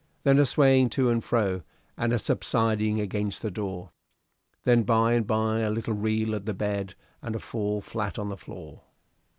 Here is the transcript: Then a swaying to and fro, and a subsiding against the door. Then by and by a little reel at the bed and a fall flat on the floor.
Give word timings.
Then 0.23 0.39
a 0.39 0.47
swaying 0.47 0.89
to 0.97 1.11
and 1.11 1.23
fro, 1.23 1.61
and 1.95 2.11
a 2.11 2.17
subsiding 2.17 2.99
against 2.99 3.43
the 3.43 3.51
door. 3.51 3.91
Then 4.63 4.81
by 4.81 5.13
and 5.13 5.27
by 5.27 5.59
a 5.59 5.69
little 5.69 5.93
reel 5.93 6.33
at 6.33 6.47
the 6.47 6.55
bed 6.55 6.95
and 7.21 7.35
a 7.35 7.39
fall 7.39 7.81
flat 7.81 8.17
on 8.17 8.29
the 8.29 8.35
floor. 8.35 8.81